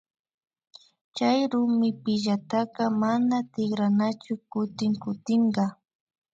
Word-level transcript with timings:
Chay 1.15 1.39
rumipillataka 1.51 2.83
nama 2.89 3.09
nitkanachu 3.27 4.33
kutin 4.51 4.93
kutinka 5.03 5.63